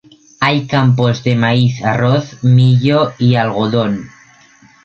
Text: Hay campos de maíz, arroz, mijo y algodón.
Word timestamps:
Hay 0.39 0.65
campos 0.65 1.23
de 1.23 1.35
maíz, 1.35 1.83
arroz, 1.83 2.43
mijo 2.43 3.13
y 3.19 3.35
algodón. 3.35 4.09